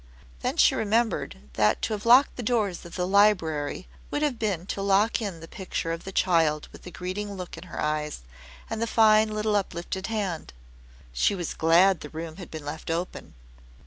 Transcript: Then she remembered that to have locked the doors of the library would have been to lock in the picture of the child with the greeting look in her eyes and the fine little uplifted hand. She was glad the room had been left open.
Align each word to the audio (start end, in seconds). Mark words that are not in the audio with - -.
Then 0.39 0.57
she 0.57 0.73
remembered 0.73 1.37
that 1.53 1.83
to 1.83 1.93
have 1.93 2.07
locked 2.07 2.35
the 2.35 2.41
doors 2.41 2.83
of 2.85 2.95
the 2.95 3.05
library 3.05 3.87
would 4.09 4.23
have 4.23 4.39
been 4.39 4.65
to 4.65 4.81
lock 4.81 5.21
in 5.21 5.41
the 5.41 5.47
picture 5.47 5.91
of 5.91 6.05
the 6.05 6.11
child 6.11 6.67
with 6.71 6.81
the 6.81 6.89
greeting 6.89 7.35
look 7.35 7.55
in 7.55 7.65
her 7.65 7.79
eyes 7.79 8.21
and 8.67 8.81
the 8.81 8.87
fine 8.87 9.29
little 9.31 9.55
uplifted 9.55 10.07
hand. 10.07 10.53
She 11.13 11.35
was 11.35 11.53
glad 11.53 11.99
the 11.99 12.09
room 12.09 12.37
had 12.37 12.49
been 12.49 12.65
left 12.65 12.89
open. 12.89 13.35